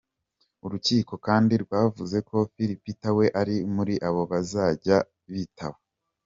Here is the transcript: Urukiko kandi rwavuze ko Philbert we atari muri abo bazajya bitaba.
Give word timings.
Urukiko 0.65 1.13
kandi 1.25 1.53
rwavuze 1.63 2.17
ko 2.29 2.37
Philbert 2.53 3.03
we 3.17 3.25
atari 3.31 3.55
muri 3.75 3.93
abo 4.07 4.21
bazajya 4.31 4.97
bitaba. 5.31 5.77